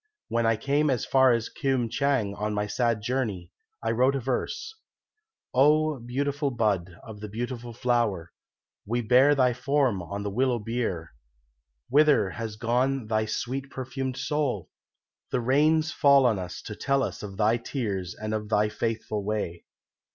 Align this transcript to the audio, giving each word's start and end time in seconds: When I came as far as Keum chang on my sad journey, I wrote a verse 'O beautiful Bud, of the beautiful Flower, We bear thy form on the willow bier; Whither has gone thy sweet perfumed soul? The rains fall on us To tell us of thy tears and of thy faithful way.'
When 0.29 0.47
I 0.47 0.55
came 0.57 0.89
as 0.89 1.05
far 1.05 1.31
as 1.31 1.47
Keum 1.47 1.87
chang 1.87 2.33
on 2.33 2.55
my 2.55 2.65
sad 2.65 3.03
journey, 3.03 3.51
I 3.83 3.91
wrote 3.91 4.15
a 4.15 4.19
verse 4.19 4.73
'O 5.53 5.99
beautiful 5.99 6.49
Bud, 6.49 6.97
of 7.03 7.19
the 7.19 7.29
beautiful 7.29 7.71
Flower, 7.71 8.31
We 8.83 9.01
bear 9.03 9.35
thy 9.35 9.53
form 9.53 10.01
on 10.01 10.23
the 10.23 10.31
willow 10.31 10.57
bier; 10.57 11.11
Whither 11.87 12.31
has 12.31 12.55
gone 12.55 13.05
thy 13.05 13.25
sweet 13.27 13.69
perfumed 13.69 14.17
soul? 14.17 14.71
The 15.29 15.39
rains 15.39 15.91
fall 15.91 16.25
on 16.25 16.39
us 16.39 16.63
To 16.63 16.75
tell 16.75 17.03
us 17.03 17.21
of 17.21 17.37
thy 17.37 17.57
tears 17.57 18.15
and 18.15 18.33
of 18.33 18.49
thy 18.49 18.69
faithful 18.69 19.23
way.' 19.23 19.65